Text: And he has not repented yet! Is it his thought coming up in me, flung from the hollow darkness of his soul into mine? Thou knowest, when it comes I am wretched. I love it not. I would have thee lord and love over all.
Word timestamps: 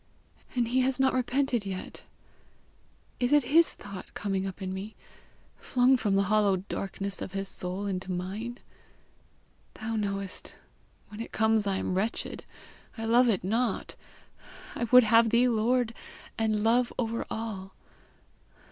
And 0.55 0.69
he 0.69 0.81
has 0.81 0.99
not 0.99 1.13
repented 1.13 1.63
yet! 1.63 2.05
Is 3.19 3.31
it 3.31 3.43
his 3.53 3.73
thought 3.75 4.15
coming 4.15 4.47
up 4.47 4.59
in 4.59 4.73
me, 4.73 4.95
flung 5.59 5.95
from 5.95 6.15
the 6.15 6.23
hollow 6.23 6.55
darkness 6.55 7.21
of 7.21 7.33
his 7.33 7.47
soul 7.47 7.85
into 7.85 8.11
mine? 8.11 8.57
Thou 9.75 9.95
knowest, 9.97 10.55
when 11.09 11.19
it 11.21 11.31
comes 11.31 11.67
I 11.67 11.75
am 11.77 11.93
wretched. 11.93 12.45
I 12.97 13.05
love 13.05 13.29
it 13.29 13.43
not. 13.43 13.95
I 14.73 14.85
would 14.85 15.03
have 15.03 15.29
thee 15.29 15.47
lord 15.47 15.93
and 16.35 16.63
love 16.63 16.91
over 16.97 17.23
all. 17.29 17.75